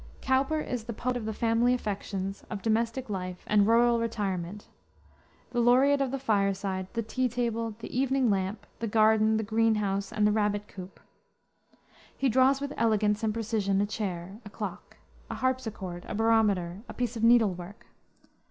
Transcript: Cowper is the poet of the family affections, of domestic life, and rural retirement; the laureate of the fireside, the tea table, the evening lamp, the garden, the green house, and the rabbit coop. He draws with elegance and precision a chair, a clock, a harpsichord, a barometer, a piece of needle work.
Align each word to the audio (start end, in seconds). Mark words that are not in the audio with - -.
Cowper 0.19 0.59
is 0.59 0.85
the 0.85 0.93
poet 0.93 1.15
of 1.15 1.25
the 1.25 1.31
family 1.31 1.75
affections, 1.75 2.43
of 2.49 2.63
domestic 2.63 3.07
life, 3.07 3.43
and 3.45 3.67
rural 3.67 3.99
retirement; 3.99 4.67
the 5.51 5.59
laureate 5.59 6.01
of 6.01 6.09
the 6.09 6.17
fireside, 6.17 6.87
the 6.93 7.03
tea 7.03 7.29
table, 7.29 7.75
the 7.77 7.95
evening 7.95 8.27
lamp, 8.31 8.65
the 8.79 8.87
garden, 8.87 9.37
the 9.37 9.43
green 9.43 9.75
house, 9.75 10.11
and 10.11 10.25
the 10.25 10.31
rabbit 10.31 10.67
coop. 10.67 10.99
He 12.17 12.29
draws 12.29 12.59
with 12.59 12.73
elegance 12.77 13.21
and 13.21 13.31
precision 13.31 13.79
a 13.79 13.85
chair, 13.85 14.39
a 14.43 14.49
clock, 14.49 14.97
a 15.29 15.35
harpsichord, 15.35 16.07
a 16.07 16.15
barometer, 16.15 16.81
a 16.89 16.95
piece 16.95 17.15
of 17.15 17.23
needle 17.23 17.53
work. 17.53 17.85